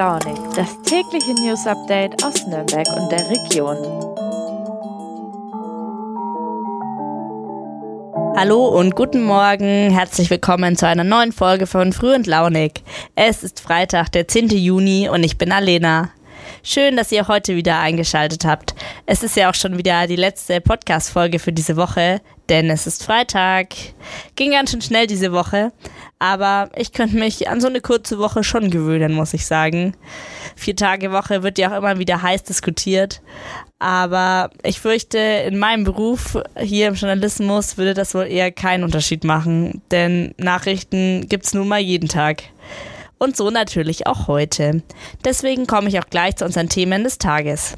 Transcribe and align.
Launig, 0.00 0.38
das 0.56 0.80
tägliche 0.80 1.34
News 1.34 1.66
Update 1.66 2.24
aus 2.24 2.46
Nürnberg 2.46 2.88
und 2.96 3.12
der 3.12 3.28
Region. 3.28 3.76
Hallo 8.34 8.68
und 8.68 8.96
guten 8.96 9.22
Morgen, 9.22 9.90
herzlich 9.90 10.30
willkommen 10.30 10.76
zu 10.76 10.86
einer 10.86 11.04
neuen 11.04 11.32
Folge 11.32 11.66
von 11.66 11.92
Früh 11.92 12.14
und 12.14 12.26
Launig. 12.26 12.82
Es 13.14 13.42
ist 13.42 13.60
Freitag, 13.60 14.10
der 14.12 14.26
10. 14.26 14.48
Juni 14.48 15.10
und 15.10 15.22
ich 15.22 15.36
bin 15.36 15.52
Alena. 15.52 16.08
Schön, 16.62 16.96
dass 16.96 17.12
ihr 17.12 17.28
heute 17.28 17.54
wieder 17.54 17.78
eingeschaltet 17.80 18.46
habt. 18.46 18.74
Es 19.04 19.22
ist 19.22 19.36
ja 19.36 19.50
auch 19.50 19.54
schon 19.54 19.76
wieder 19.76 20.06
die 20.06 20.16
letzte 20.16 20.62
Podcast-Folge 20.62 21.38
für 21.38 21.52
diese 21.52 21.76
Woche, 21.76 22.22
denn 22.50 22.68
es 22.68 22.86
ist 22.86 23.04
Freitag. 23.04 23.68
Ging 24.34 24.50
ganz 24.50 24.72
schön 24.72 24.82
schnell 24.82 25.06
diese 25.06 25.32
Woche, 25.32 25.72
aber 26.18 26.68
ich 26.76 26.92
könnte 26.92 27.16
mich 27.16 27.48
an 27.48 27.60
so 27.60 27.68
eine 27.68 27.80
kurze 27.80 28.18
Woche 28.18 28.42
schon 28.42 28.70
gewöhnen, 28.70 29.14
muss 29.14 29.32
ich 29.32 29.46
sagen. 29.46 29.94
Vier 30.56 30.76
Tage 30.76 31.12
Woche 31.12 31.42
wird 31.42 31.58
ja 31.58 31.72
auch 31.72 31.78
immer 31.78 31.98
wieder 31.98 32.20
heiß 32.20 32.42
diskutiert, 32.42 33.22
aber 33.78 34.50
ich 34.64 34.80
fürchte, 34.80 35.18
in 35.18 35.58
meinem 35.58 35.84
Beruf 35.84 36.36
hier 36.58 36.88
im 36.88 36.94
Journalismus 36.94 37.78
würde 37.78 37.94
das 37.94 38.14
wohl 38.14 38.26
eher 38.26 38.50
keinen 38.50 38.84
Unterschied 38.84 39.24
machen, 39.24 39.80
denn 39.92 40.34
Nachrichten 40.36 41.28
gibt's 41.28 41.54
nun 41.54 41.68
mal 41.68 41.80
jeden 41.80 42.08
Tag. 42.08 42.42
Und 43.18 43.36
so 43.36 43.50
natürlich 43.50 44.06
auch 44.06 44.28
heute. 44.28 44.82
Deswegen 45.24 45.66
komme 45.66 45.88
ich 45.88 45.98
auch 45.98 46.08
gleich 46.08 46.36
zu 46.36 46.44
unseren 46.46 46.70
Themen 46.70 47.04
des 47.04 47.18
Tages. 47.18 47.74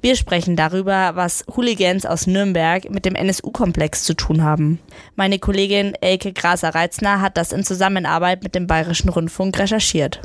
Wir 0.00 0.16
sprechen 0.16 0.56
darüber, 0.56 1.12
was 1.14 1.44
Hooligans 1.54 2.06
aus 2.06 2.26
Nürnberg 2.26 2.88
mit 2.90 3.04
dem 3.04 3.14
NSU-Komplex 3.14 4.04
zu 4.04 4.14
tun 4.14 4.42
haben. 4.42 4.78
Meine 5.16 5.38
Kollegin 5.38 5.94
Elke 6.00 6.32
Graser-Reitzner 6.32 7.20
hat 7.20 7.36
das 7.36 7.52
in 7.52 7.64
Zusammenarbeit 7.64 8.42
mit 8.42 8.54
dem 8.54 8.66
Bayerischen 8.66 9.10
Rundfunk 9.10 9.58
recherchiert. 9.58 10.20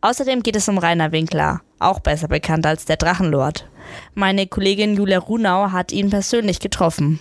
Außerdem 0.00 0.42
geht 0.42 0.56
es 0.56 0.68
um 0.68 0.78
Rainer 0.78 1.12
Winkler, 1.12 1.60
auch 1.78 2.00
besser 2.00 2.28
bekannt 2.28 2.66
als 2.66 2.84
der 2.84 2.96
Drachenlord. 2.96 3.68
Meine 4.14 4.46
Kollegin 4.46 4.96
Julia 4.96 5.18
Runau 5.18 5.72
hat 5.72 5.92
ihn 5.92 6.10
persönlich 6.10 6.60
getroffen. 6.60 7.20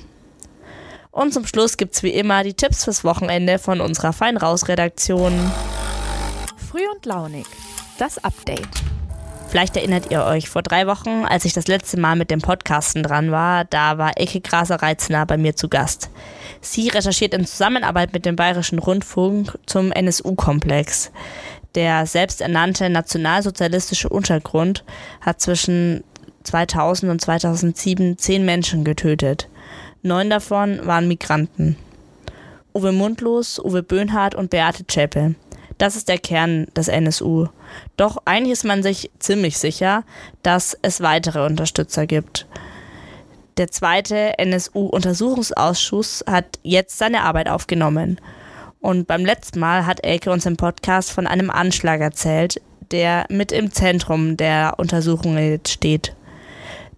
Und 1.11 1.33
zum 1.33 1.47
Schluss 1.47 1.77
gibt's 1.77 2.03
wie 2.03 2.11
immer 2.11 2.43
die 2.43 2.53
Tipps 2.53 2.83
fürs 2.83 3.03
Wochenende 3.03 3.57
von 3.57 3.81
unserer 3.81 4.13
Feinraus-Redaktion. 4.13 5.33
Früh 6.69 6.87
und 6.93 7.05
launig, 7.05 7.45
das 7.97 8.23
Update. 8.23 8.67
Vielleicht 9.49 9.77
erinnert 9.77 10.11
ihr 10.11 10.23
euch, 10.25 10.49
vor 10.49 10.61
drei 10.61 10.87
Wochen, 10.87 11.25
als 11.25 11.45
ich 11.45 11.53
das 11.53 11.67
letzte 11.67 11.97
Mal 11.99 12.15
mit 12.15 12.29
dem 12.29 12.41
Podcasten 12.41 13.01
dran 13.01 13.31
war, 13.31 13.63
da 13.63 13.97
war 13.97 14.17
Ecke 14.17 14.41
Graser-Reitzner 14.41 15.25
bei 15.25 15.37
mir 15.37 15.55
zu 15.55 15.69
Gast. 15.69 16.09
Sie 16.59 16.89
recherchiert 16.89 17.33
in 17.33 17.45
Zusammenarbeit 17.45 18.11
mit 18.13 18.25
dem 18.25 18.35
Bayerischen 18.35 18.79
Rundfunk 18.79 19.57
zum 19.65 19.91
NSU-Komplex. 19.93 21.11
Der 21.75 22.05
selbsternannte 22.05 22.89
nationalsozialistische 22.89 24.09
Untergrund 24.09 24.83
hat 25.21 25.39
zwischen 25.39 26.03
2000 26.43 27.11
und 27.11 27.21
2007 27.21 28.17
zehn 28.17 28.43
Menschen 28.45 28.83
getötet. 28.83 29.47
Neun 30.01 30.29
davon 30.29 30.85
waren 30.85 31.07
Migranten. 31.07 31.77
Uwe 32.73 32.91
Mundlos, 32.91 33.59
Uwe 33.59 33.81
Böhnhardt 33.81 34.35
und 34.35 34.49
Beate 34.49 34.85
Zschäpe. 34.85 35.35
Das 35.77 35.95
ist 35.95 36.07
der 36.09 36.17
Kern 36.17 36.67
des 36.75 36.87
NSU. 36.87 37.47
Doch 37.97 38.17
eigentlich 38.25 38.53
ist 38.53 38.65
man 38.65 38.81
sich 38.81 39.11
ziemlich 39.19 39.57
sicher, 39.57 40.03
dass 40.41 40.77
es 40.81 41.01
weitere 41.01 41.45
Unterstützer 41.45 42.07
gibt. 42.07 42.47
Der 43.57 43.69
zweite 43.69 44.37
NSU-Untersuchungsausschuss 44.37 46.23
hat 46.27 46.59
jetzt 46.63 46.97
seine 46.97 47.23
Arbeit 47.23 47.49
aufgenommen. 47.49 48.19
Und 48.79 49.07
beim 49.07 49.25
letzten 49.25 49.59
Mal 49.59 49.85
hat 49.85 50.03
Elke 50.03 50.31
uns 50.31 50.45
im 50.45 50.57
Podcast 50.57 51.11
von 51.11 51.25
einem 51.25 51.49
Anschlag 51.49 51.99
erzählt, 52.01 52.61
der 52.91 53.25
mit 53.29 53.51
im 53.51 53.71
Zentrum 53.71 54.37
der 54.37 54.75
Untersuchungen 54.77 55.59
steht. 55.67 56.15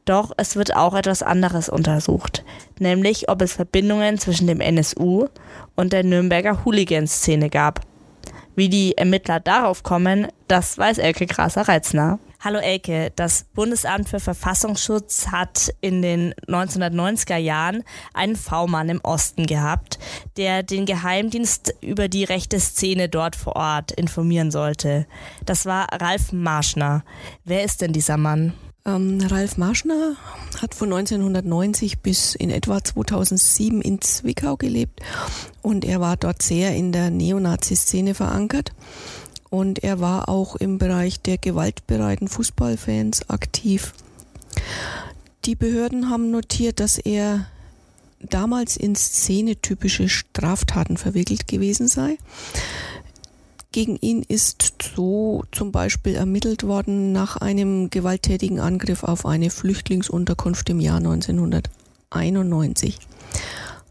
Doch 0.05 0.31
es 0.37 0.55
wird 0.55 0.75
auch 0.75 0.95
etwas 0.95 1.23
anderes 1.23 1.69
untersucht, 1.69 2.43
nämlich 2.79 3.29
ob 3.29 3.41
es 3.41 3.53
Verbindungen 3.53 4.17
zwischen 4.17 4.47
dem 4.47 4.59
NSU 4.59 5.27
und 5.75 5.93
der 5.93 6.03
Nürnberger 6.03 6.65
Hooligan-Szene 6.65 7.49
gab. 7.49 7.81
Wie 8.55 8.69
die 8.69 8.97
Ermittler 8.97 9.39
darauf 9.39 9.83
kommen, 9.83 10.27
das 10.47 10.77
weiß 10.77 10.97
Elke 10.97 11.25
Graser-Reitzner. 11.25 12.19
Hallo 12.41 12.59
Elke, 12.59 13.11
das 13.17 13.43
Bundesamt 13.53 14.07
für 14.07 14.21
Verfassungsschutz 14.21 15.27
hat 15.27 15.73
in 15.81 16.01
den 16.01 16.33
1990er 16.47 17.35
Jahren 17.35 17.83
einen 18.13 18.37
V-Mann 18.37 18.87
im 18.87 19.01
Osten 19.03 19.45
gehabt, 19.45 19.99
der 20.37 20.63
den 20.63 20.85
Geheimdienst 20.85 21.75
über 21.81 22.07
die 22.07 22.23
rechte 22.23 22.59
Szene 22.61 23.09
dort 23.09 23.35
vor 23.35 23.57
Ort 23.57 23.91
informieren 23.91 24.51
sollte. 24.51 25.05
Das 25.45 25.65
war 25.65 25.87
Ralf 25.91 26.31
Marschner. 26.31 27.03
Wer 27.43 27.65
ist 27.65 27.81
denn 27.81 27.91
dieser 27.91 28.15
Mann? 28.15 28.53
Ähm, 28.85 29.19
Ralf 29.21 29.57
Marschner 29.57 30.15
hat 30.61 30.73
von 30.73 30.91
1990 30.91 31.99
bis 31.99 32.35
in 32.35 32.49
etwa 32.49 32.83
2007 32.83 33.81
in 33.81 34.01
Zwickau 34.01 34.57
gelebt 34.57 35.01
und 35.61 35.85
er 35.85 35.99
war 35.99 36.17
dort 36.17 36.41
sehr 36.41 36.75
in 36.75 36.91
der 36.91 37.09
Neonazi-Szene 37.09 38.13
verankert. 38.13 38.71
Und 39.49 39.83
er 39.83 39.99
war 39.99 40.29
auch 40.29 40.55
im 40.55 40.77
Bereich 40.77 41.21
der 41.21 41.39
gewaltbereiten 41.39 42.27
Fußballfans 42.27 43.29
aktiv. 43.29 43.93
Die 45.45 45.55
Behörden 45.55 46.09
haben 46.09 46.29
notiert, 46.29 46.79
dass 46.79 46.99
er 46.99 47.47
damals 48.19 48.77
in 48.77 48.95
szenetypische 48.95 50.09
Straftaten 50.09 50.97
verwickelt 50.97 51.47
gewesen 51.47 51.87
sei. 51.87 52.17
Gegen 53.71 53.97
ihn 53.97 54.23
ist 54.23 54.73
so 54.95 55.43
zum 55.51 55.71
Beispiel 55.71 56.15
ermittelt 56.15 56.63
worden 56.63 57.11
nach 57.11 57.37
einem 57.37 57.91
gewalttätigen 57.91 58.59
Angriff 58.59 59.03
auf 59.03 59.27
eine 59.27 59.51
Flüchtlingsunterkunft 59.51 60.71
im 60.71 60.79
Jahr 60.79 60.97
1991. 60.97 62.97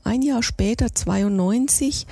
Ein 0.03 0.23
Jahr 0.23 0.43
später, 0.43 0.93
92, 0.93 2.09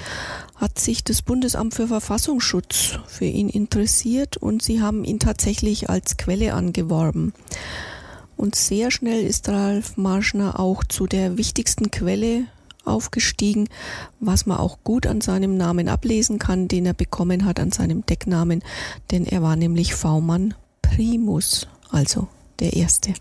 hat 0.54 0.78
sich 0.78 1.02
das 1.02 1.22
Bundesamt 1.22 1.74
für 1.74 1.88
Verfassungsschutz 1.88 3.00
für 3.08 3.24
ihn 3.24 3.48
interessiert 3.48 4.36
und 4.36 4.62
sie 4.62 4.80
haben 4.80 5.02
ihn 5.02 5.18
tatsächlich 5.18 5.90
als 5.90 6.16
Quelle 6.16 6.54
angeworben. 6.54 7.32
Und 8.36 8.54
sehr 8.54 8.92
schnell 8.92 9.24
ist 9.24 9.48
Ralf 9.48 9.96
Marschner 9.96 10.60
auch 10.60 10.84
zu 10.84 11.08
der 11.08 11.36
wichtigsten 11.36 11.90
Quelle 11.90 12.44
aufgestiegen, 12.86 13.68
was 14.20 14.46
man 14.46 14.58
auch 14.58 14.78
gut 14.84 15.06
an 15.06 15.20
seinem 15.20 15.56
Namen 15.56 15.88
ablesen 15.88 16.38
kann, 16.38 16.68
den 16.68 16.86
er 16.86 16.94
bekommen 16.94 17.44
hat, 17.44 17.60
an 17.60 17.72
seinem 17.72 18.04
Decknamen, 18.06 18.62
denn 19.10 19.26
er 19.26 19.42
war 19.42 19.56
nämlich 19.56 19.94
V-Mann 19.94 20.54
Primus, 20.82 21.66
also 21.90 22.28
der 22.60 22.74
Erste. 22.74 23.14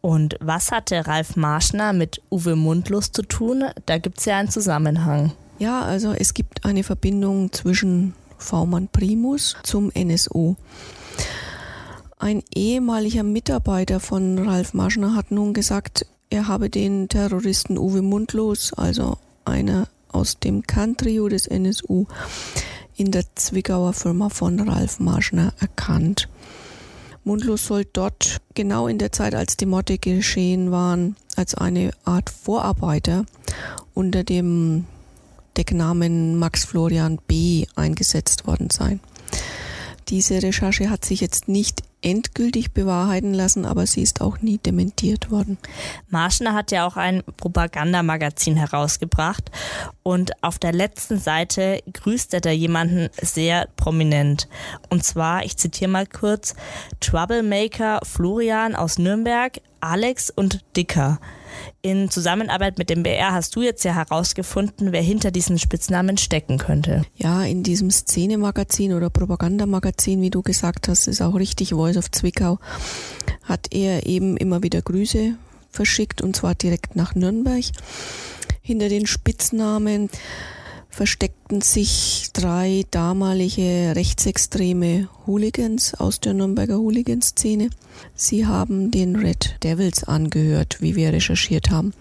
Und 0.00 0.36
was 0.40 0.70
hatte 0.70 1.06
Ralf 1.06 1.36
Marschner 1.36 1.92
mit 1.92 2.22
Uwe 2.30 2.54
Mundlos 2.54 3.12
zu 3.12 3.22
tun? 3.22 3.64
Da 3.86 3.98
gibt 3.98 4.18
es 4.18 4.26
ja 4.26 4.38
einen 4.38 4.50
Zusammenhang. 4.50 5.32
Ja, 5.58 5.82
also 5.82 6.12
es 6.12 6.34
gibt 6.34 6.64
eine 6.64 6.84
Verbindung 6.84 7.52
zwischen 7.52 8.14
V-Mann 8.38 8.88
Primus 8.88 9.56
zum 9.64 9.90
NSU. 9.90 10.54
Ein 12.18 12.42
ehemaliger 12.54 13.22
Mitarbeiter 13.22 14.00
von 14.00 14.38
Ralf 14.38 14.74
Marschner 14.74 15.14
hat 15.14 15.30
nun 15.30 15.52
gesagt, 15.52 16.06
er 16.30 16.48
habe 16.48 16.70
den 16.70 17.08
Terroristen 17.08 17.78
Uwe 17.78 18.02
Mundlos, 18.02 18.72
also 18.72 19.18
einer 19.44 19.88
aus 20.10 20.38
dem 20.38 20.66
Kantrio 20.66 21.28
des 21.28 21.46
NSU, 21.46 22.06
in 22.96 23.10
der 23.12 23.24
Zwickauer 23.34 23.92
Firma 23.92 24.28
von 24.28 24.60
Ralf 24.60 25.00
Marschner 25.00 25.52
erkannt. 25.60 26.28
Mundlos 27.24 27.66
soll 27.66 27.84
dort 27.84 28.38
genau 28.54 28.88
in 28.88 28.98
der 28.98 29.12
Zeit, 29.12 29.34
als 29.34 29.56
die 29.56 29.66
Morde 29.66 29.98
geschehen 29.98 30.70
waren, 30.70 31.16
als 31.36 31.54
eine 31.54 31.90
Art 32.04 32.30
Vorarbeiter 32.30 33.24
unter 33.94 34.24
dem 34.24 34.86
Decknamen 35.56 36.36
Max 36.38 36.64
Florian 36.64 37.18
B. 37.26 37.66
eingesetzt 37.74 38.46
worden 38.46 38.70
sein. 38.70 39.00
Diese 40.08 40.42
Recherche 40.42 40.88
hat 40.88 41.04
sich 41.04 41.20
jetzt 41.20 41.48
nicht 41.48 41.82
endgültig 42.02 42.72
bewahrheiten 42.72 43.34
lassen, 43.34 43.64
aber 43.64 43.86
sie 43.86 44.02
ist 44.02 44.20
auch 44.20 44.40
nie 44.40 44.58
dementiert 44.58 45.30
worden. 45.30 45.58
Marschner 46.08 46.54
hat 46.54 46.70
ja 46.70 46.86
auch 46.86 46.96
ein 46.96 47.22
Propagandamagazin 47.36 48.56
herausgebracht 48.56 49.50
und 50.02 50.32
auf 50.42 50.58
der 50.58 50.72
letzten 50.72 51.18
Seite 51.18 51.82
grüßt 51.92 52.34
er 52.34 52.40
da 52.40 52.50
jemanden 52.50 53.08
sehr 53.20 53.68
prominent. 53.76 54.48
Und 54.90 55.04
zwar, 55.04 55.44
ich 55.44 55.56
zitiere 55.56 55.90
mal 55.90 56.06
kurz, 56.06 56.54
Troublemaker 57.00 58.00
Florian 58.04 58.74
aus 58.74 58.98
Nürnberg, 58.98 59.60
Alex 59.80 60.30
und 60.30 60.64
Dicker. 60.76 61.20
In 61.82 62.10
Zusammenarbeit 62.10 62.78
mit 62.78 62.90
dem 62.90 63.02
BR 63.02 63.32
hast 63.32 63.54
du 63.56 63.62
jetzt 63.62 63.84
ja 63.84 63.94
herausgefunden, 63.94 64.92
wer 64.92 65.02
hinter 65.02 65.30
diesen 65.30 65.58
Spitznamen 65.58 66.18
stecken 66.18 66.58
könnte. 66.58 67.02
Ja, 67.16 67.44
in 67.44 67.62
diesem 67.62 67.90
Szenemagazin 67.90 68.92
oder 68.92 69.10
Propagandamagazin, 69.10 70.20
wie 70.20 70.30
du 70.30 70.42
gesagt 70.42 70.88
hast, 70.88 71.06
ist 71.06 71.22
auch 71.22 71.34
richtig 71.34 71.70
Voice 71.70 71.96
of 71.96 72.10
Zwickau, 72.10 72.58
hat 73.44 73.68
er 73.72 74.06
eben 74.06 74.36
immer 74.36 74.62
wieder 74.62 74.82
Grüße 74.82 75.36
verschickt 75.70 76.22
und 76.22 76.36
zwar 76.36 76.54
direkt 76.54 76.96
nach 76.96 77.14
Nürnberg. 77.14 77.64
Hinter 78.60 78.88
den 78.88 79.06
Spitznamen 79.06 80.10
versteckten 80.98 81.60
sich 81.60 82.30
drei 82.32 82.82
damalige 82.90 83.92
rechtsextreme 83.94 85.08
Hooligans 85.28 85.94
aus 85.94 86.18
der 86.18 86.34
Nürnberger 86.34 86.80
Hooligan-Szene. 86.80 87.70
Sie 88.16 88.46
haben 88.46 88.90
den 88.90 89.14
Red 89.14 89.58
Devils 89.62 90.02
angehört, 90.02 90.78
wie 90.80 90.96
wir 90.96 91.12
recherchiert 91.12 91.70
haben. 91.70 91.94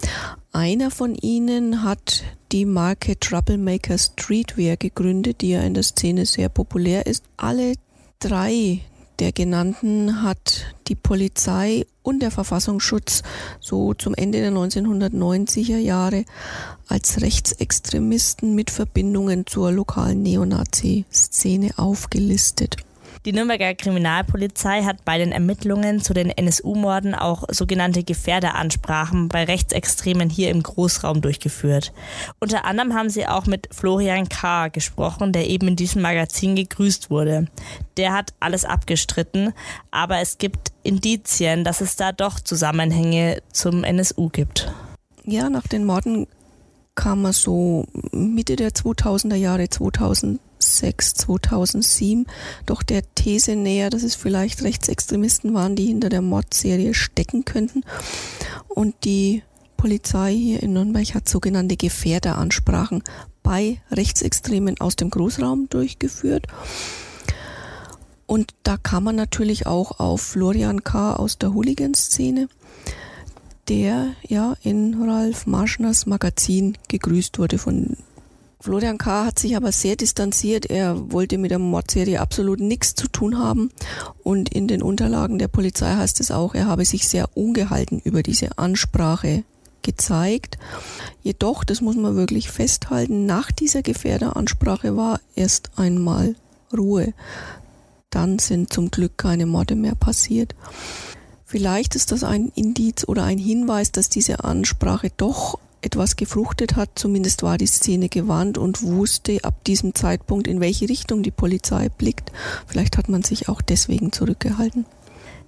Einer 0.51 0.89
von 0.89 1.13
ihnen 1.13 1.83
hat 1.83 2.23
die 2.51 2.65
Marke 2.65 3.19
Troublemaker 3.19 3.99
Streetwear 3.99 4.77
gegründet, 4.77 5.41
die 5.41 5.51
ja 5.51 5.61
in 5.61 5.75
der 5.75 5.83
Szene 5.83 6.25
sehr 6.25 6.49
populär 6.49 7.05
ist. 7.05 7.23
Alle 7.37 7.73
drei 8.17 8.79
der 9.19 9.31
genannten 9.31 10.23
hat 10.23 10.75
die 10.87 10.95
Polizei 10.95 11.85
und 12.03 12.21
der 12.21 12.31
Verfassungsschutz 12.31 13.23
so 13.59 13.93
zum 13.93 14.13
Ende 14.13 14.39
der 14.39 14.51
1990er 14.51 15.77
Jahre 15.77 16.25
als 16.87 17.21
Rechtsextremisten 17.21 18.55
mit 18.55 18.69
Verbindungen 18.69 19.45
zur 19.45 19.71
lokalen 19.71 20.23
Neonazi-Szene 20.23 21.71
aufgelistet. 21.77 22.77
Die 23.27 23.33
Nürnberger 23.33 23.75
Kriminalpolizei 23.75 24.83
hat 24.83 25.03
bei 25.03 25.17
den 25.17 25.33
Ermittlungen 25.33 25.99
zu 25.99 26.13
den 26.13 26.29
NSU-Morden 26.29 27.13
auch 27.13 27.43
sogenannte 27.49 28.05
Gefährderansprachen 28.05 29.27
bei 29.27 29.43
Rechtsextremen 29.43 30.29
hier 30.29 30.49
im 30.49 30.63
Großraum 30.63 31.19
durchgeführt. 31.19 31.91
Unter 32.39 32.63
anderem 32.63 32.93
haben 32.93 33.09
sie 33.09 33.27
auch 33.27 33.45
mit 33.45 33.67
Florian 33.75 34.29
K. 34.29 34.69
gesprochen, 34.69 35.33
der 35.33 35.49
eben 35.49 35.67
in 35.67 35.75
diesem 35.75 36.03
Magazin 36.03 36.55
gegrüßt 36.55 37.09
wurde. 37.09 37.49
Der 37.97 38.13
hat 38.13 38.33
alles 38.39 38.63
abgestritten, 38.63 39.51
aber 39.91 40.19
es 40.19 40.37
gibt 40.37 40.71
Indizien, 40.83 41.65
dass 41.65 41.81
es 41.81 41.97
da 41.97 42.13
doch 42.13 42.39
Zusammenhänge 42.39 43.41
zum 43.51 43.83
NSU 43.83 44.29
gibt. 44.29 44.71
Ja, 45.25 45.49
nach 45.49 45.67
den 45.67 45.83
Morden 45.83 46.27
kam 46.95 47.25
er 47.25 47.33
so 47.33 47.87
Mitte 48.13 48.55
der 48.55 48.69
2000er 48.69 49.35
Jahre, 49.35 49.69
2000 49.69 50.39
2006, 50.59 51.13
2007 51.13 52.27
doch 52.65 52.83
der 52.83 53.01
These 53.15 53.55
näher, 53.55 53.89
dass 53.89 54.03
es 54.03 54.15
vielleicht 54.15 54.63
Rechtsextremisten 54.63 55.53
waren, 55.53 55.75
die 55.75 55.85
hinter 55.85 56.09
der 56.09 56.21
Mordserie 56.21 56.93
stecken 56.93 57.45
könnten. 57.45 57.83
Und 58.67 58.95
die 59.03 59.43
Polizei 59.75 60.33
hier 60.33 60.63
in 60.63 60.73
Nürnberg 60.73 61.13
hat 61.13 61.29
sogenannte 61.29 61.77
Gefährderansprachen 61.77 63.03
bei 63.43 63.79
Rechtsextremen 63.91 64.79
aus 64.79 64.95
dem 64.95 65.09
Großraum 65.09 65.69
durchgeführt. 65.69 66.47
Und 68.25 68.53
da 68.63 68.75
kam 68.77 69.05
man 69.05 69.15
natürlich 69.15 69.67
auch 69.67 69.99
auf 69.99 70.21
Florian 70.21 70.83
K. 70.83 71.13
aus 71.13 71.37
der 71.37 71.53
Hooligan-Szene, 71.53 72.49
der 73.69 74.07
ja 74.27 74.55
in 74.63 75.01
Ralf 75.01 75.45
Marschners 75.45 76.05
Magazin 76.05 76.77
gegrüßt 76.89 77.39
wurde 77.39 77.57
von 77.57 77.95
Florian 78.59 78.97
K. 78.97 79.25
hat 79.25 79.39
sich 79.39 79.55
aber 79.55 79.71
sehr 79.71 79.95
distanziert. 79.95 80.65
Er 80.65 81.11
wollte 81.11 81.37
mit 81.37 81.51
der 81.51 81.59
Mordserie 81.59 82.19
absolut 82.19 82.59
nichts 82.59 82.95
zu 82.95 83.07
tun 83.07 83.37
haben. 83.37 83.71
Und 84.23 84.49
in 84.49 84.67
den 84.67 84.81
Unterlagen 84.81 85.37
der 85.37 85.47
Polizei 85.47 85.93
heißt 85.95 86.19
es 86.19 86.31
auch, 86.31 86.55
er 86.55 86.65
habe 86.65 86.83
sich 86.83 87.07
sehr 87.07 87.29
ungehalten 87.37 88.01
über 88.03 88.23
diese 88.23 88.57
Ansprache 88.57 89.43
gezeigt. 89.83 90.57
Jedoch, 91.21 91.63
das 91.63 91.81
muss 91.81 91.95
man 91.95 92.15
wirklich 92.15 92.49
festhalten, 92.49 93.25
nach 93.25 93.51
dieser 93.51 93.83
Gefährderansprache 93.83 94.97
war 94.97 95.21
erst 95.35 95.71
einmal 95.77 96.35
Ruhe. 96.75 97.13
Dann 98.09 98.39
sind 98.39 98.73
zum 98.73 98.89
Glück 98.89 99.17
keine 99.17 99.45
Morde 99.45 99.75
mehr 99.75 99.95
passiert. 99.95 100.55
Vielleicht 101.45 101.95
ist 101.95 102.11
das 102.11 102.23
ein 102.23 102.51
Indiz 102.55 103.07
oder 103.07 103.23
ein 103.23 103.37
Hinweis, 103.37 103.91
dass 103.91 104.09
diese 104.09 104.43
Ansprache 104.43 105.11
doch 105.15 105.59
etwas 105.87 106.15
gefruchtet 106.17 106.75
hat. 106.75 106.89
Zumindest 106.95 107.41
war 107.43 107.57
die 107.57 107.65
Szene 107.65 108.09
gewarnt 108.09 108.57
und 108.57 108.83
wusste 108.83 109.39
ab 109.43 109.63
diesem 109.65 109.95
Zeitpunkt, 109.95 110.45
in 110.47 110.59
welche 110.59 110.87
Richtung 110.87 111.23
die 111.23 111.31
Polizei 111.31 111.89
blickt. 111.89 112.31
Vielleicht 112.67 112.97
hat 112.97 113.09
man 113.09 113.23
sich 113.23 113.49
auch 113.49 113.61
deswegen 113.61 114.11
zurückgehalten. 114.11 114.85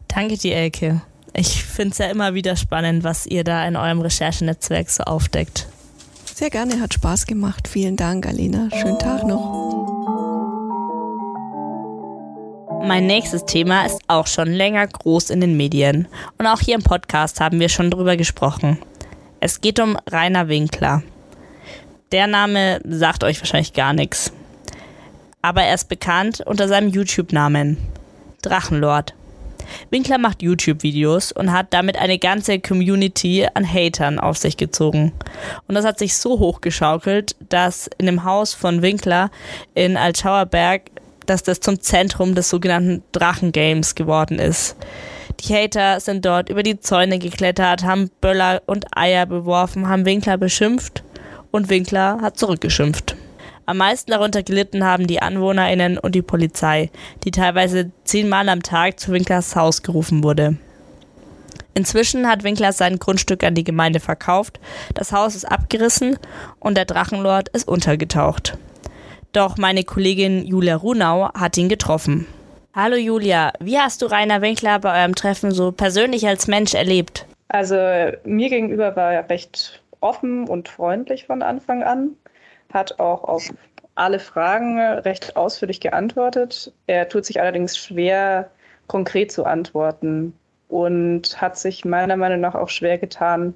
Danke 0.08 0.38
dir, 0.38 0.56
Elke. 0.56 1.02
Ich 1.34 1.64
finde 1.64 1.92
es 1.92 1.98
ja 2.00 2.08
immer 2.08 2.34
wieder 2.34 2.56
spannend, 2.56 3.04
was 3.04 3.26
ihr 3.26 3.44
da 3.44 3.68
in 3.68 3.76
eurem 3.76 4.02
Recherchenetzwerk 4.02 4.90
so 4.90 5.04
aufdeckt. 5.04 5.68
Sehr 6.34 6.50
gerne, 6.50 6.80
hat 6.82 6.94
Spaß 6.94 7.28
gemacht. 7.28 7.68
Vielen 7.68 7.98
Dank, 7.98 8.26
Alina. 8.26 8.70
Schönen 8.72 8.98
Tag 8.98 9.28
noch. 9.28 9.70
Mein 12.88 13.06
nächstes 13.06 13.46
Thema 13.46 13.86
ist 13.86 14.00
auch 14.08 14.26
schon 14.26 14.48
länger 14.48 14.88
groß 14.88 15.30
in 15.30 15.42
den 15.42 15.58
Medien. 15.58 16.08
Und 16.38 16.48
auch 16.48 16.62
hier 16.62 16.76
im 16.76 16.82
Podcast 16.82 17.40
haben 17.42 17.60
wir 17.60 17.70
schon 17.70 17.92
drüber 17.92 18.16
gesprochen. 18.16 18.80
Es 19.42 19.62
geht 19.62 19.80
um 19.80 19.98
Rainer 20.12 20.50
Winkler. 20.50 21.02
Der 22.12 22.28
Name 22.28 22.82
sagt 22.84 23.24
euch 23.24 23.40
wahrscheinlich 23.40 23.74
gar 23.74 23.94
nichts. 23.94 24.34
Aber 25.42 25.64
er 25.64 25.76
ist 25.76 25.88
bekannt 25.88 26.42
unter 26.46 26.68
seinem 26.68 26.90
YouTube-Namen 26.90 27.78
Drachenlord. 28.42 29.14
Winkler 29.92 30.18
macht 30.18 30.42
YouTube-Videos 30.42 31.32
und 31.32 31.54
hat 31.54 31.68
damit 31.74 31.98
eine 31.98 32.20
ganze 32.20 32.60
Community 32.60 33.48
an 33.54 33.66
Hatern 33.66 34.20
auf 34.20 34.38
sich 34.38 34.58
gezogen. 34.58 35.14
Und 35.68 35.76
das 35.76 35.86
hat 35.86 36.00
sich 36.00 36.18
so 36.18 36.40
hochgeschaukelt, 36.40 37.38
dass 37.48 37.90
in 37.98 38.08
dem 38.08 38.26
Haus 38.26 38.54
von 38.54 38.82
Winkler 38.82 39.32
in 39.74 39.96
Altschauerberg, 39.96 40.82
dass 41.28 41.44
das 41.44 41.62
zum 41.62 41.80
Zentrum 41.80 42.36
des 42.36 42.50
sogenannten 42.50 43.04
Drachengames 43.14 43.96
geworden 43.96 44.40
ist. 44.40 44.76
Die 45.40 45.54
Hater 45.54 46.00
sind 46.00 46.26
dort 46.26 46.50
über 46.50 46.64
die 46.64 46.80
Zäune 46.80 47.18
geklettert, 47.18 47.84
haben 47.84 48.12
Böller 48.20 48.62
und 48.66 48.86
Eier 48.96 49.26
beworfen, 49.26 49.88
haben 49.88 50.06
Winkler 50.06 50.38
beschimpft 50.38 51.04
und 51.52 51.70
Winkler 51.70 52.20
hat 52.22 52.38
zurückgeschimpft. 52.38 53.16
Am 53.66 53.78
meisten 53.78 54.12
darunter 54.12 54.44
gelitten 54.44 54.84
haben 54.84 55.08
die 55.08 55.22
AnwohnerInnen 55.22 55.98
und 55.98 56.16
die 56.16 56.22
Polizei, 56.22 56.90
die 57.24 57.32
teilweise 57.32 57.92
zehnmal 58.04 58.50
am 58.50 58.64
Tag 58.64 59.00
zu 59.00 59.12
Winklers 59.12 59.56
Haus 59.56 59.82
gerufen 59.84 60.24
wurde. 60.24 60.58
Inzwischen 61.74 62.28
hat 62.28 62.44
Winkler 62.44 62.74
sein 62.74 63.00
Grundstück 63.00 63.44
an 63.44 63.56
die 63.56 63.64
Gemeinde 63.64 64.00
verkauft, 64.00 64.60
das 64.96 65.14
Haus 65.14 65.36
ist 65.36 65.46
abgerissen 65.46 66.18
und 66.60 66.76
der 66.76 66.86
Drachenlord 66.86 67.50
ist 67.50 67.68
untergetaucht. 67.68 68.58
Doch 69.32 69.58
meine 69.58 69.84
Kollegin 69.84 70.46
Julia 70.46 70.76
Runau 70.76 71.32
hat 71.34 71.56
ihn 71.58 71.70
getroffen. 71.70 72.26
Hallo 72.82 72.96
Julia, 72.96 73.52
wie 73.60 73.78
hast 73.78 74.02
du 74.02 74.06
Rainer 74.06 74.42
Winkler 74.42 74.80
bei 74.80 75.02
eurem 75.02 75.14
Treffen 75.14 75.52
so 75.52 75.74
persönlich 75.74 76.26
als 76.26 76.48
Mensch 76.48 76.74
erlebt? 76.74 77.26
Also 77.50 77.76
mir 78.24 78.48
gegenüber 78.48 78.96
war 78.96 79.12
er 79.12 79.30
recht 79.30 79.84
offen 80.00 80.48
und 80.48 80.70
freundlich 80.70 81.26
von 81.26 81.42
Anfang 81.42 81.84
an, 81.84 82.12
hat 82.72 82.98
auch 83.02 83.26
auf 83.26 83.50
alle 83.96 84.18
Fragen 84.18 84.80
recht 84.80 85.36
ausführlich 85.36 85.82
geantwortet. 85.82 86.72
Er 86.88 87.10
tut 87.10 87.26
sich 87.26 87.42
allerdings 87.42 87.78
schwer, 87.78 88.50
konkret 88.88 89.34
zu 89.34 89.44
antworten 89.44 90.32
und 90.70 91.42
hat 91.42 91.58
sich 91.58 91.84
meiner 91.84 92.16
Meinung 92.16 92.40
nach 92.40 92.56
auch 92.56 92.70
schwer 92.70 92.98
getan, 92.98 93.54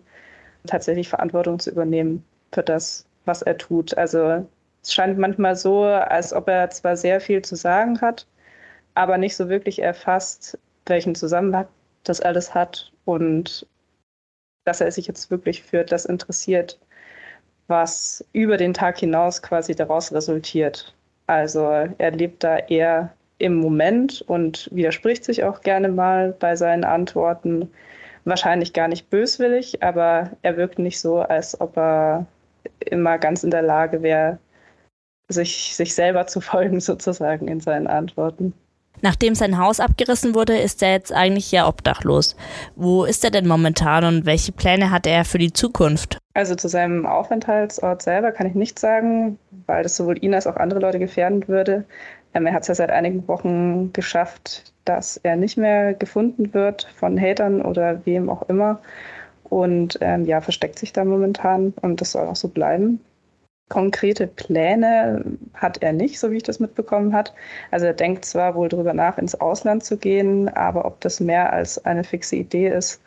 tatsächlich 0.67 1.07
Verantwortung 1.07 1.59
zu 1.59 1.71
übernehmen 1.71 2.25
für 2.51 2.63
das, 2.63 3.05
was 3.23 3.41
er 3.41 3.57
tut. 3.57 3.97
Also 3.97 4.45
es 4.81 4.93
scheint 4.93 5.17
manchmal 5.17 5.55
so, 5.55 5.83
als 5.83 6.33
ob 6.33 6.49
er 6.49 6.69
zwar 6.71 6.97
sehr 6.97 7.21
viel 7.21 7.41
zu 7.41 7.55
sagen 7.55 8.01
hat, 8.01 8.27
aber 8.95 9.17
nicht 9.17 9.35
so 9.35 9.49
wirklich 9.49 9.81
erfasst, 9.81 10.57
welchen 10.85 11.15
Zusammenhang 11.15 11.67
das 12.03 12.21
alles 12.21 12.53
hat 12.53 12.91
und 13.05 13.65
dass 14.65 14.81
er 14.81 14.91
sich 14.91 15.07
jetzt 15.07 15.31
wirklich 15.31 15.63
für 15.63 15.83
das 15.83 16.05
interessiert, 16.05 16.79
was 17.67 18.23
über 18.33 18.57
den 18.57 18.73
Tag 18.73 18.97
hinaus 18.97 19.41
quasi 19.41 19.75
daraus 19.75 20.11
resultiert. 20.11 20.93
Also 21.27 21.61
er 21.97 22.11
lebt 22.11 22.43
da 22.43 22.57
eher 22.57 23.13
im 23.37 23.55
Moment 23.55 24.21
und 24.21 24.69
widerspricht 24.71 25.23
sich 25.23 25.43
auch 25.43 25.61
gerne 25.61 25.89
mal 25.89 26.33
bei 26.39 26.55
seinen 26.55 26.83
Antworten. 26.83 27.69
Wahrscheinlich 28.25 28.73
gar 28.73 28.87
nicht 28.87 29.09
böswillig, 29.09 29.83
aber 29.83 30.31
er 30.43 30.55
wirkt 30.55 30.79
nicht 30.79 30.99
so, 30.99 31.19
als 31.19 31.59
ob 31.59 31.77
er 31.77 32.25
immer 32.79 33.17
ganz 33.17 33.43
in 33.43 33.51
der 33.51 33.61
Lage 33.61 34.01
wäre, 34.01 34.39
sich, 35.27 35.75
sich 35.75 35.93
selber 35.93 36.27
zu 36.27 36.39
folgen, 36.41 36.79
sozusagen 36.81 37.47
in 37.47 37.59
seinen 37.59 37.87
Antworten. 37.87 38.53
Nachdem 39.01 39.35
sein 39.35 39.57
Haus 39.57 39.79
abgerissen 39.79 40.33
wurde, 40.33 40.57
ist 40.57 40.81
er 40.81 40.91
jetzt 40.91 41.11
eigentlich 41.11 41.51
ja 41.51 41.67
obdachlos. 41.67 42.35
Wo 42.75 43.03
ist 43.03 43.23
er 43.23 43.31
denn 43.31 43.47
momentan 43.47 44.05
und 44.05 44.25
welche 44.25 44.51
Pläne 44.53 44.91
hat 44.91 45.05
er 45.05 45.25
für 45.25 45.39
die 45.39 45.51
Zukunft? 45.51 46.19
Also 46.33 46.55
zu 46.55 46.69
seinem 46.69 47.05
Aufenthaltsort 47.05 48.01
selber 48.01 48.31
kann 48.31 48.47
ich 48.47 48.55
nichts 48.55 48.81
sagen, 48.81 49.37
weil 49.67 49.83
das 49.83 49.97
sowohl 49.97 50.23
ihn 50.23 50.33
als 50.33 50.47
auch 50.47 50.55
andere 50.55 50.79
Leute 50.79 50.99
gefährden 50.99 51.47
würde. 51.47 51.85
Ähm, 52.33 52.45
er 52.45 52.53
hat 52.53 52.61
es 52.63 52.69
ja 52.69 52.75
seit 52.75 52.91
einigen 52.91 53.27
Wochen 53.27 53.93
geschafft, 53.93 54.73
dass 54.85 55.17
er 55.17 55.35
nicht 55.35 55.57
mehr 55.57 55.93
gefunden 55.93 56.53
wird 56.53 56.87
von 56.95 57.19
Hatern 57.19 57.61
oder 57.61 58.05
wem 58.05 58.29
auch 58.29 58.43
immer. 58.49 58.81
Und 59.43 59.97
ähm, 60.01 60.25
ja, 60.25 60.41
versteckt 60.41 60.79
sich 60.79 60.93
da 60.93 61.05
momentan 61.05 61.73
und 61.81 62.01
das 62.01 62.13
soll 62.13 62.27
auch 62.27 62.35
so 62.35 62.47
bleiben. 62.47 62.99
Konkrete 63.69 64.27
Pläne 64.27 65.23
hat 65.53 65.81
er 65.81 65.93
nicht, 65.93 66.19
so 66.19 66.31
wie 66.31 66.37
ich 66.37 66.43
das 66.43 66.59
mitbekommen 66.59 67.13
habe. 67.13 67.31
Also 67.71 67.85
er 67.85 67.93
denkt 67.93 68.25
zwar 68.25 68.55
wohl 68.55 68.69
darüber 68.69 68.93
nach, 68.93 69.17
ins 69.17 69.35
Ausland 69.35 69.83
zu 69.83 69.97
gehen, 69.97 70.49
aber 70.49 70.85
ob 70.85 71.01
das 71.01 71.19
mehr 71.19 71.51
als 71.51 71.83
eine 71.85 72.03
fixe 72.03 72.35
Idee 72.35 72.69
ist, 72.69 73.01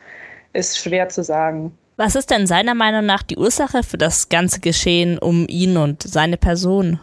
ist 0.52 0.78
schwer 0.78 1.08
zu 1.08 1.22
sagen. 1.22 1.76
Was 1.96 2.14
ist 2.14 2.30
denn 2.30 2.46
seiner 2.46 2.75
Meinung 2.75 3.06
nach 3.06 3.22
die 3.22 3.38
Ursache 3.38 3.82
für 3.82 3.96
das 3.96 4.28
ganze 4.28 4.60
Geschehen 4.60 5.18
um 5.18 5.46
ihn 5.48 5.76
und 5.76 6.02
seine 6.02 6.36
Person? 6.36 7.00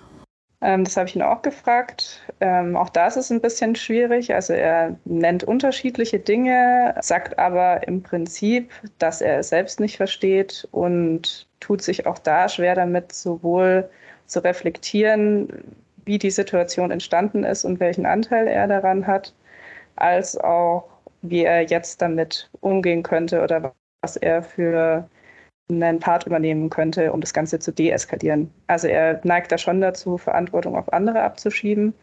Ähm, 0.63 0.85
das 0.85 0.95
habe 0.95 1.09
ich 1.09 1.15
ihn 1.15 1.21
auch 1.21 1.41
gefragt. 1.41 2.21
Ähm, 2.39 2.77
auch 2.77 2.89
da 2.89 3.07
ist 3.07 3.17
es 3.17 3.29
ein 3.31 3.41
bisschen 3.41 3.75
schwierig. 3.75 4.33
Also 4.33 4.53
er 4.53 4.97
nennt 5.05 5.43
unterschiedliche 5.43 6.19
Dinge, 6.19 6.95
sagt 7.01 7.37
aber 7.37 7.85
im 7.87 8.01
Prinzip, 8.01 8.71
dass 8.97 9.21
er 9.21 9.39
es 9.39 9.49
selbst 9.49 9.79
nicht 9.81 9.97
versteht 9.97 10.67
und 10.71 11.47
tut 11.59 11.81
sich 11.81 12.07
auch 12.07 12.17
da 12.17 12.47
schwer 12.47 12.75
damit, 12.75 13.11
sowohl 13.11 13.89
zu 14.27 14.39
reflektieren, 14.43 15.49
wie 16.05 16.17
die 16.17 16.31
Situation 16.31 16.91
entstanden 16.91 17.43
ist 17.43 17.65
und 17.65 17.79
welchen 17.81 18.05
Anteil 18.05 18.47
er 18.47 18.67
daran 18.67 19.05
hat, 19.05 19.33
als 19.97 20.37
auch, 20.37 20.85
wie 21.21 21.43
er 21.43 21.63
jetzt 21.63 22.01
damit 22.01 22.49
umgehen 22.61 23.03
könnte 23.03 23.41
oder 23.43 23.73
was 24.01 24.17
er 24.17 24.43
für 24.43 25.09
einen 25.69 25.99
Part 25.99 26.25
übernehmen 26.25 26.69
könnte, 26.69 27.11
um 27.13 27.21
das 27.21 27.33
Ganze 27.33 27.59
zu 27.59 27.71
deeskalieren. 27.71 28.51
Also 28.67 28.87
er 28.87 29.21
neigt 29.23 29.51
da 29.51 29.57
schon 29.57 29.81
dazu, 29.81 30.17
Verantwortung 30.17 30.75
auf 30.75 30.91
andere 30.91 31.21
abzuschieben 31.21 31.93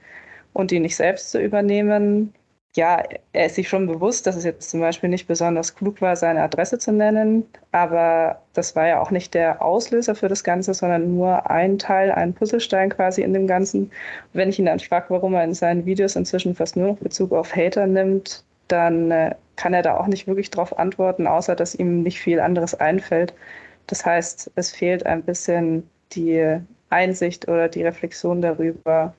und 0.52 0.70
die 0.70 0.80
nicht 0.80 0.96
selbst 0.96 1.30
zu 1.30 1.40
übernehmen. 1.40 2.32
Ja, 2.76 3.02
er 3.32 3.46
ist 3.46 3.56
sich 3.56 3.68
schon 3.68 3.88
bewusst, 3.88 4.26
dass 4.26 4.36
es 4.36 4.44
jetzt 4.44 4.70
zum 4.70 4.80
Beispiel 4.80 5.08
nicht 5.10 5.26
besonders 5.26 5.74
klug 5.74 6.00
war, 6.00 6.14
seine 6.14 6.42
Adresse 6.42 6.78
zu 6.78 6.92
nennen, 6.92 7.44
aber 7.72 8.42
das 8.54 8.76
war 8.76 8.86
ja 8.86 9.00
auch 9.00 9.10
nicht 9.10 9.34
der 9.34 9.60
Auslöser 9.60 10.14
für 10.14 10.28
das 10.28 10.44
Ganze, 10.44 10.72
sondern 10.72 11.16
nur 11.16 11.50
ein 11.50 11.78
Teil, 11.78 12.12
ein 12.12 12.32
Puzzlestein 12.32 12.90
quasi 12.90 13.22
in 13.22 13.34
dem 13.34 13.48
Ganzen. 13.48 13.90
Wenn 14.34 14.50
ich 14.50 14.58
ihn 14.60 14.66
dann 14.66 14.78
frage, 14.78 15.06
warum 15.08 15.34
er 15.34 15.42
in 15.44 15.54
seinen 15.54 15.84
Videos 15.84 16.14
inzwischen 16.14 16.54
fast 16.54 16.76
nur 16.76 16.88
noch 16.88 16.98
Bezug 16.98 17.32
auf 17.32 17.56
Hater 17.56 17.88
nimmt, 17.88 18.44
dann 18.68 19.10
äh, 19.10 19.34
kann 19.60 19.74
er 19.74 19.82
da 19.82 19.98
auch 19.98 20.06
nicht 20.06 20.26
wirklich 20.26 20.48
darauf 20.48 20.78
antworten, 20.78 21.26
außer 21.26 21.54
dass 21.54 21.74
ihm 21.74 22.02
nicht 22.02 22.18
viel 22.18 22.40
anderes 22.40 22.74
einfällt. 22.74 23.34
Das 23.88 24.06
heißt, 24.06 24.52
es 24.54 24.70
fehlt 24.70 25.04
ein 25.04 25.22
bisschen 25.22 25.86
die 26.12 26.56
Einsicht 26.88 27.46
oder 27.46 27.68
die 27.68 27.82
Reflexion 27.82 28.40
darüber, 28.40 29.12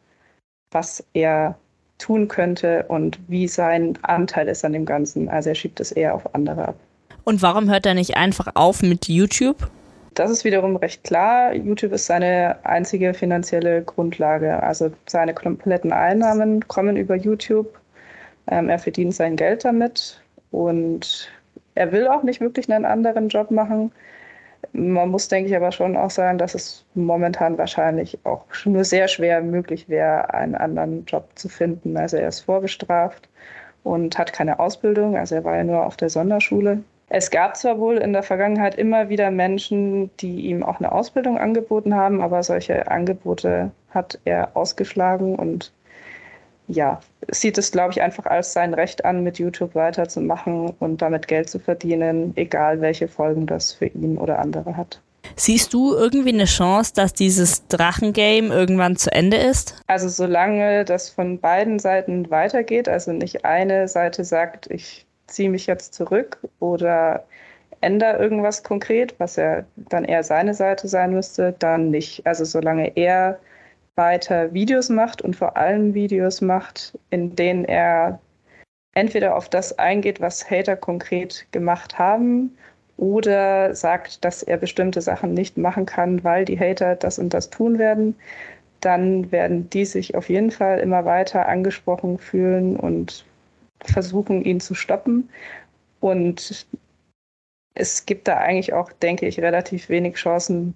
was 0.71 1.03
er 1.13 1.59
tun 1.99 2.27
könnte 2.27 2.85
und 2.87 3.19
wie 3.27 3.47
sein 3.47 3.99
Anteil 4.01 4.47
ist 4.47 4.65
an 4.65 4.73
dem 4.73 4.85
Ganzen. 4.85 5.29
Also 5.29 5.49
er 5.49 5.55
schiebt 5.55 5.79
es 5.79 5.91
eher 5.91 6.15
auf 6.15 6.33
andere 6.33 6.69
ab. 6.69 6.75
Und 7.23 7.43
warum 7.43 7.69
hört 7.69 7.85
er 7.85 7.93
nicht 7.93 8.17
einfach 8.17 8.47
auf 8.55 8.81
mit 8.81 9.07
YouTube? 9.07 9.69
Das 10.15 10.31
ist 10.31 10.43
wiederum 10.43 10.75
recht 10.75 11.03
klar. 11.03 11.53
YouTube 11.53 11.93
ist 11.93 12.07
seine 12.07 12.57
einzige 12.63 13.13
finanzielle 13.13 13.83
Grundlage. 13.83 14.63
Also 14.63 14.91
seine 15.07 15.35
kompletten 15.35 15.93
Einnahmen 15.93 16.67
kommen 16.67 16.97
über 16.97 17.15
YouTube. 17.15 17.77
Ähm, 18.47 18.69
er 18.69 18.79
verdient 18.79 19.13
sein 19.13 19.35
Geld 19.35 19.63
damit 19.63 20.19
und 20.51 21.31
er 21.75 21.91
will 21.91 22.07
auch 22.07 22.23
nicht 22.23 22.41
wirklich 22.41 22.71
einen 22.71 22.85
anderen 22.85 23.29
Job 23.29 23.51
machen. 23.51 23.91
Man 24.73 25.09
muss, 25.09 25.27
denke 25.27 25.49
ich, 25.49 25.55
aber 25.55 25.71
schon 25.71 25.97
auch 25.97 26.11
sagen, 26.11 26.37
dass 26.37 26.53
es 26.53 26.85
momentan 26.93 27.57
wahrscheinlich 27.57 28.19
auch 28.23 28.45
nur 28.65 28.83
sehr 28.83 29.07
schwer 29.07 29.41
möglich 29.41 29.89
wäre, 29.89 30.33
einen 30.33 30.55
anderen 30.55 31.05
Job 31.05 31.29
zu 31.35 31.49
finden. 31.49 31.97
Also 31.97 32.17
er 32.17 32.27
ist 32.27 32.41
vorbestraft 32.41 33.27
und 33.83 34.17
hat 34.17 34.33
keine 34.33 34.59
Ausbildung. 34.59 35.17
Also 35.17 35.35
er 35.35 35.43
war 35.43 35.57
ja 35.57 35.63
nur 35.63 35.85
auf 35.85 35.97
der 35.97 36.09
Sonderschule. 36.09 36.83
Es 37.09 37.29
gab 37.29 37.57
zwar 37.57 37.77
wohl 37.79 37.97
in 37.97 38.13
der 38.13 38.23
Vergangenheit 38.23 38.75
immer 38.75 39.09
wieder 39.09 39.31
Menschen, 39.31 40.15
die 40.17 40.45
ihm 40.45 40.63
auch 40.63 40.79
eine 40.79 40.93
Ausbildung 40.93 41.37
angeboten 41.37 41.93
haben, 41.93 42.21
aber 42.21 42.41
solche 42.41 42.89
Angebote 42.89 43.71
hat 43.89 44.19
er 44.23 44.55
ausgeschlagen 44.55 45.35
und 45.35 45.73
ja, 46.71 46.99
sieht 47.29 47.57
es, 47.57 47.71
glaube 47.71 47.91
ich, 47.91 48.01
einfach 48.01 48.25
als 48.25 48.53
sein 48.53 48.73
Recht 48.73 49.05
an, 49.05 49.23
mit 49.23 49.39
YouTube 49.39 49.75
weiterzumachen 49.75 50.73
und 50.79 51.01
damit 51.01 51.27
Geld 51.27 51.49
zu 51.49 51.59
verdienen, 51.59 52.33
egal 52.35 52.81
welche 52.81 53.07
Folgen 53.07 53.45
das 53.45 53.73
für 53.73 53.87
ihn 53.87 54.17
oder 54.17 54.39
andere 54.39 54.77
hat. 54.77 55.01
Siehst 55.35 55.73
du 55.73 55.93
irgendwie 55.93 56.33
eine 56.33 56.45
Chance, 56.45 56.93
dass 56.95 57.13
dieses 57.13 57.67
Drachengame 57.67 58.53
irgendwann 58.53 58.95
zu 58.95 59.11
Ende 59.11 59.37
ist? 59.37 59.75
Also 59.87 60.09
solange 60.09 60.83
das 60.83 61.09
von 61.09 61.39
beiden 61.39 61.79
Seiten 61.79 62.29
weitergeht, 62.29 62.89
also 62.89 63.11
nicht 63.11 63.45
eine 63.45 63.87
Seite 63.87 64.23
sagt, 64.23 64.69
ich 64.69 65.05
ziehe 65.27 65.49
mich 65.49 65.67
jetzt 65.67 65.93
zurück 65.93 66.37
oder 66.59 67.23
ändere 67.81 68.17
irgendwas 68.17 68.63
konkret, 68.63 69.15
was 69.19 69.35
ja 69.37 69.63
dann 69.75 70.05
eher 70.05 70.23
seine 70.23 70.53
Seite 70.53 70.87
sein 70.87 71.13
müsste, 71.13 71.55
dann 71.59 71.89
nicht. 71.89 72.25
Also 72.25 72.45
solange 72.45 72.95
er 72.95 73.39
weiter 73.95 74.53
Videos 74.53 74.89
macht 74.89 75.21
und 75.21 75.35
vor 75.35 75.57
allem 75.57 75.93
Videos 75.93 76.41
macht, 76.41 76.97
in 77.09 77.35
denen 77.35 77.65
er 77.65 78.19
entweder 78.93 79.35
auf 79.35 79.49
das 79.49 79.77
eingeht, 79.79 80.21
was 80.21 80.49
Hater 80.49 80.75
konkret 80.75 81.47
gemacht 81.51 81.97
haben, 81.97 82.55
oder 83.01 83.73
sagt, 83.73 84.23
dass 84.23 84.43
er 84.43 84.57
bestimmte 84.57 85.01
Sachen 85.01 85.33
nicht 85.33 85.57
machen 85.57 85.87
kann, 85.87 86.23
weil 86.23 86.45
die 86.45 86.59
Hater 86.59 86.95
das 86.95 87.17
und 87.17 87.33
das 87.33 87.49
tun 87.49 87.79
werden, 87.79 88.15
dann 88.79 89.31
werden 89.31 89.69
die 89.71 89.85
sich 89.85 90.15
auf 90.15 90.29
jeden 90.29 90.51
Fall 90.51 90.79
immer 90.79 91.03
weiter 91.03 91.47
angesprochen 91.47 92.19
fühlen 92.19 92.75
und 92.75 93.25
versuchen, 93.85 94.43
ihn 94.43 94.59
zu 94.59 94.75
stoppen. 94.75 95.29
Und 95.99 96.67
es 97.73 98.05
gibt 98.05 98.27
da 98.27 98.37
eigentlich 98.37 98.73
auch, 98.73 98.91
denke 98.91 99.27
ich, 99.27 99.39
relativ 99.39 99.89
wenig 99.89 100.15
Chancen, 100.15 100.75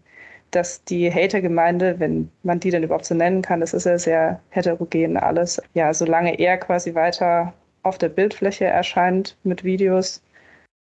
dass 0.51 0.83
die 0.83 1.11
Hater-Gemeinde, 1.11 1.99
wenn 1.99 2.29
man 2.43 2.59
die 2.59 2.71
denn 2.71 2.83
überhaupt 2.83 3.05
so 3.05 3.15
nennen 3.15 3.41
kann, 3.41 3.59
das 3.59 3.73
ist 3.73 3.85
ja 3.85 3.97
sehr 3.97 4.39
heterogen 4.49 5.17
alles. 5.17 5.61
Ja, 5.73 5.93
solange 5.93 6.39
er 6.39 6.57
quasi 6.57 6.95
weiter 6.95 7.53
auf 7.83 7.97
der 7.97 8.09
Bildfläche 8.09 8.65
erscheint 8.65 9.37
mit 9.43 9.63
Videos 9.63 10.21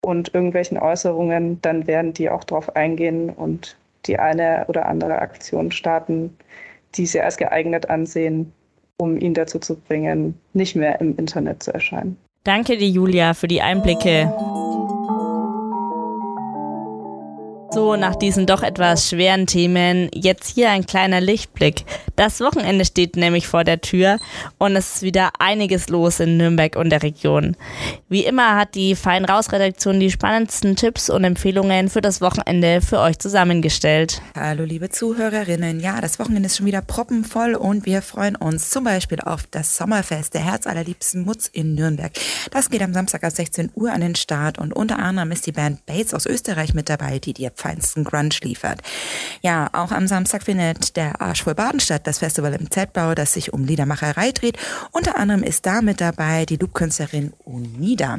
und 0.05 0.35
irgendwelchen 0.35 0.79
Äußerungen, 0.79 1.61
dann 1.63 1.87
werden 1.87 2.13
die 2.13 2.31
auch 2.31 2.45
darauf 2.45 2.77
eingehen 2.77 3.31
und 3.31 3.77
die 4.07 4.19
eine 4.19 4.65
oder 4.69 4.87
andere 4.87 5.19
Aktion 5.19 5.73
starten, 5.73 6.37
die 6.95 7.07
sie 7.07 7.21
als 7.21 7.37
geeignet 7.37 7.91
ansehen, 7.91 8.53
um 8.99 9.19
ihn 9.19 9.35
dazu 9.35 9.59
zu 9.59 9.77
bringen, 9.77 10.39
nicht 10.53 10.77
mehr 10.77 11.01
im 11.01 11.17
Internet 11.17 11.63
zu 11.63 11.73
erscheinen. 11.73 12.17
Danke 12.45 12.77
dir, 12.77 12.89
Julia, 12.89 13.35
für 13.35 13.49
die 13.49 13.61
Einblicke. 13.61 14.33
So, 17.77 17.95
nach 17.95 18.17
diesen 18.17 18.47
doch 18.47 18.63
etwas 18.63 19.11
schweren 19.11 19.47
Themen, 19.47 20.09
jetzt 20.15 20.55
hier 20.55 20.71
ein 20.71 20.87
kleiner 20.87 21.21
Lichtblick. 21.21 21.85
Das 22.17 22.41
Wochenende 22.41 22.87
steht 22.87 23.17
nämlich 23.17 23.47
vor 23.47 23.65
der 23.65 23.83
Tür 23.83 24.19
und 24.57 24.75
es 24.75 24.95
ist 24.95 25.03
wieder 25.03 25.33
einiges 25.39 25.91
los 25.91 26.19
in 26.19 26.39
Nürnberg 26.39 26.75
und 26.77 26.89
der 26.89 27.03
Region. 27.03 27.55
Wie 28.09 28.25
immer 28.25 28.57
hat 28.57 28.75
die 28.75 28.97
Fein 28.97 29.27
Raus 29.27 29.53
Redaktion 29.53 30.01
die 30.01 30.11
spannendsten 30.11 30.77
Tipps 30.77 31.11
und 31.11 31.25
Empfehlungen 31.25 31.91
für 31.91 32.01
das 32.01 32.23
Wochenende 32.23 32.81
für 32.81 32.99
euch 32.99 33.19
zusammengestellt. 33.19 34.23
Hallo 34.35 34.65
liebe 34.65 34.89
Zuhörerinnen, 34.89 35.79
ja, 35.79 36.01
das 36.01 36.19
Wochenende 36.19 36.47
ist 36.47 36.57
schon 36.57 36.65
wieder 36.65 36.81
proppenvoll 36.81 37.55
und 37.55 37.85
wir 37.85 38.01
freuen 38.01 38.37
uns 38.37 38.71
zum 38.71 38.85
Beispiel 38.85 39.21
auf 39.21 39.47
das 39.51 39.77
Sommerfest 39.77 40.33
der 40.33 40.43
Herz 40.43 40.67
allerliebsten 40.67 41.27
Mutz 41.27 41.47
in 41.53 41.75
Nürnberg. 41.75 42.13
Das 42.51 42.71
geht 42.71 42.81
am 42.81 42.95
Samstag 42.95 43.23
ab 43.23 43.33
16 43.33 43.73
Uhr 43.75 43.93
an 43.93 44.01
den 44.01 44.15
Start 44.15 44.57
und 44.57 44.73
unter 44.73 44.99
anderem 44.99 45.31
ist 45.33 45.47
die 45.47 45.53
Band 45.53 45.85
Bates 45.85 46.15
aus 46.15 46.25
Österreich 46.25 46.73
mit 46.73 46.89
dabei, 46.89 47.19
die 47.19 47.35
dir 47.35 47.51
feinsten 47.67 48.05
Grunge 48.05 48.31
liefert. 48.43 48.81
Ja, 49.43 49.69
auch 49.73 49.91
am 49.91 50.07
Samstag 50.07 50.43
findet 50.45 50.97
der 50.97 51.21
Arsch 51.21 51.43
voll 51.43 51.55
Baden 51.55 51.81
statt, 51.81 52.07
das 52.07 52.19
Festival 52.19 52.55
im 52.55 52.71
Z-Bau, 52.71 53.15
das 53.15 53.33
sich 53.33 53.53
um 53.53 53.65
Liedermacherei 53.65 54.31
dreht. 54.33 54.57
Unter 54.93 55.17
anderem 55.17 55.43
ist 55.43 55.67
da 55.67 55.83
mit 55.83 56.01
dabei 56.01 56.47
die 56.47 56.57
Loopkünstlerin 56.57 57.33
Unida. 57.45 58.19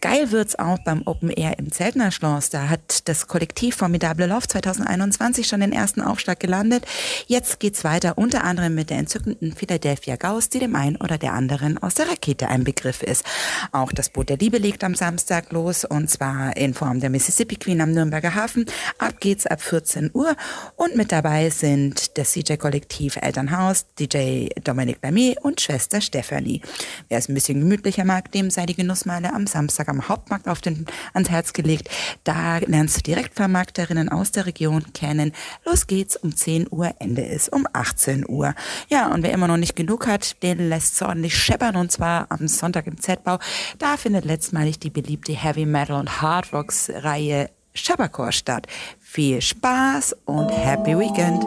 Geil 0.00 0.30
wird's 0.30 0.58
auch 0.58 0.78
beim 0.78 1.02
Open 1.04 1.30
Air 1.30 1.58
im 1.58 1.72
Zeltner 1.72 2.10
Schloss. 2.10 2.50
Da 2.50 2.68
hat 2.68 3.08
das 3.08 3.26
Kollektiv 3.26 3.76
Formidable 3.76 4.26
Love 4.26 4.46
2021 4.46 5.46
schon 5.46 5.60
den 5.60 5.72
ersten 5.72 6.00
Aufschlag 6.00 6.40
gelandet. 6.40 6.86
Jetzt 7.26 7.60
geht's 7.60 7.84
weiter 7.84 8.16
unter 8.16 8.44
anderem 8.44 8.74
mit 8.74 8.90
der 8.90 8.98
entzückenden 8.98 9.52
Philadelphia 9.52 10.16
Gauss, 10.16 10.48
die 10.48 10.58
dem 10.58 10.74
einen 10.76 10.96
oder 10.96 11.18
der 11.18 11.32
anderen 11.34 11.76
aus 11.78 11.94
der 11.94 12.08
Rakete 12.08 12.48
ein 12.48 12.64
Begriff 12.64 13.02
ist. 13.02 13.24
Auch 13.72 13.92
das 13.92 14.08
Boot 14.08 14.30
der 14.30 14.38
Liebe 14.38 14.58
legt 14.58 14.84
am 14.84 14.94
Samstag 14.94 15.52
los 15.52 15.84
und 15.84 16.08
zwar 16.08 16.56
in 16.56 16.72
Form 16.72 17.00
der 17.00 17.10
Mississippi 17.10 17.56
Queen 17.56 17.80
am 17.80 17.92
Nürnberger 17.92 18.34
Hafen. 18.34 18.59
Ab 18.98 19.20
geht's 19.20 19.46
ab 19.46 19.60
14 19.60 20.10
Uhr 20.14 20.36
und 20.76 20.96
mit 20.96 21.12
dabei 21.12 21.50
sind 21.50 22.16
das 22.18 22.32
CJ-Kollektiv 22.32 23.16
Elternhaus, 23.16 23.86
DJ 23.98 24.48
Dominik 24.62 24.98
Lamy 25.02 25.36
und 25.40 25.60
Schwester 25.60 26.00
Stephanie. 26.00 26.62
Wer 27.08 27.18
es 27.18 27.28
ein 27.28 27.34
bisschen 27.34 27.60
gemütlicher 27.60 28.04
mag, 28.04 28.32
dem 28.32 28.50
sei 28.50 28.66
die 28.66 28.74
Genussmeile 28.74 29.32
am 29.32 29.46
Samstag 29.46 29.88
am 29.88 30.08
Hauptmarkt 30.08 30.48
auf 30.48 30.60
den, 30.60 30.86
ans 31.12 31.30
Herz 31.30 31.52
gelegt. 31.52 31.88
Da 32.24 32.58
lernst 32.58 32.98
du 32.98 33.02
Direktvermarkterinnen 33.02 34.08
aus 34.08 34.32
der 34.32 34.46
Region 34.46 34.92
kennen. 34.92 35.32
Los 35.64 35.86
geht's 35.86 36.16
um 36.16 36.34
10 36.34 36.68
Uhr, 36.70 36.94
Ende 36.98 37.22
ist 37.22 37.52
um 37.52 37.66
18 37.72 38.28
Uhr. 38.28 38.54
Ja, 38.88 39.08
und 39.12 39.22
wer 39.22 39.32
immer 39.32 39.48
noch 39.48 39.56
nicht 39.56 39.76
genug 39.76 40.06
hat, 40.06 40.42
den 40.42 40.68
lässt 40.68 40.94
es 40.94 41.02
ordentlich 41.02 41.36
scheppern 41.36 41.76
und 41.76 41.92
zwar 41.92 42.26
am 42.30 42.48
Sonntag 42.48 42.86
im 42.86 43.00
Z-Bau. 43.00 43.38
Da 43.78 43.96
findet 43.96 44.24
letztmalig 44.24 44.78
die 44.78 44.90
beliebte 44.90 45.32
Heavy 45.32 45.66
Metal 45.66 45.98
und 45.98 46.22
Hard 46.22 46.52
Rocks 46.52 46.90
Reihe 46.92 47.50
Shabakor 47.74 48.32
statt. 48.32 48.66
Viel 48.98 49.40
Spaß 49.40 50.16
und 50.26 50.48
Happy 50.50 50.98
Weekend! 50.98 51.44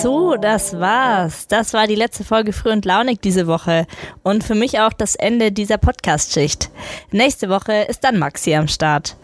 So, 0.00 0.36
das 0.36 0.78
war's. 0.78 1.48
Das 1.48 1.72
war 1.72 1.88
die 1.88 1.96
letzte 1.96 2.22
Folge 2.22 2.52
Früh 2.52 2.70
und 2.70 2.84
Launig 2.84 3.20
diese 3.20 3.48
Woche 3.48 3.84
und 4.22 4.44
für 4.44 4.54
mich 4.54 4.78
auch 4.78 4.92
das 4.92 5.16
Ende 5.16 5.50
dieser 5.50 5.76
Podcast-Schicht. 5.76 6.70
Nächste 7.10 7.48
Woche 7.48 7.72
ist 7.88 8.04
dann 8.04 8.16
Maxi 8.16 8.54
am 8.54 8.68
Start. 8.68 9.16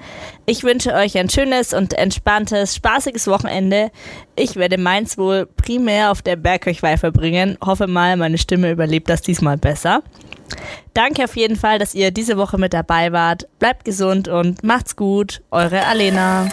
Ich 0.46 0.64
wünsche 0.64 0.92
euch 0.94 1.16
ein 1.16 1.30
schönes 1.30 1.74
und 1.74 1.92
entspanntes, 1.92 2.74
spaßiges 2.74 3.28
Wochenende. 3.28 3.92
Ich 4.34 4.56
werde 4.56 4.76
meins 4.76 5.16
wohl 5.16 5.46
primär 5.46 6.10
auf 6.10 6.22
der 6.22 6.34
Bergkirchweih 6.34 6.96
verbringen. 6.96 7.56
Hoffe 7.64 7.86
mal, 7.86 8.16
meine 8.16 8.38
Stimme 8.38 8.72
überlebt 8.72 9.08
das 9.08 9.22
diesmal 9.22 9.56
besser. 9.56 10.02
Danke 10.92 11.22
auf 11.22 11.36
jeden 11.36 11.54
Fall, 11.54 11.78
dass 11.78 11.94
ihr 11.94 12.10
diese 12.10 12.36
Woche 12.36 12.58
mit 12.58 12.74
dabei 12.74 13.12
wart. 13.12 13.46
Bleibt 13.60 13.84
gesund 13.84 14.26
und 14.26 14.64
macht's 14.64 14.96
gut. 14.96 15.40
Eure 15.52 15.86
Alena. 15.86 16.48